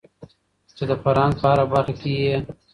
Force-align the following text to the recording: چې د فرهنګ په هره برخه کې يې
چې 0.77 0.83
د 0.89 0.91
فرهنګ 1.03 1.33
په 1.39 1.45
هره 1.51 1.65
برخه 1.71 1.93
کې 2.01 2.11
يې 2.25 2.37